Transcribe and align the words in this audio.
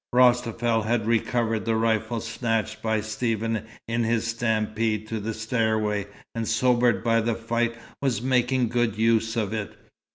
Rostafel 0.11 0.85
had 0.85 1.05
recovered 1.05 1.65
the 1.65 1.75
rifle 1.75 2.21
snatched 2.21 2.81
by 2.81 3.01
Stephen 3.01 3.67
in 3.87 4.03
his 4.03 4.25
stampede 4.25 5.07
to 5.09 5.19
the 5.19 5.31
stairway, 5.35 6.07
and, 6.33 6.47
sobered 6.47 7.03
by 7.03 7.21
the 7.21 7.35
fight, 7.35 7.75
was 8.01 8.19
making 8.19 8.69
good 8.69 8.97
use 8.97 9.35
of 9.35 9.53
it. 9.53 9.77